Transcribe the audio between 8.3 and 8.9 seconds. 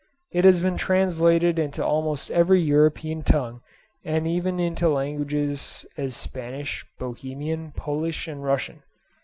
Russian.